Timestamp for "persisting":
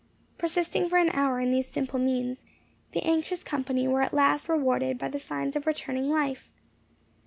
0.39-0.89